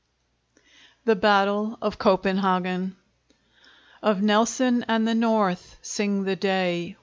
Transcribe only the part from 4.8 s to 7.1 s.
and the North Sing the day!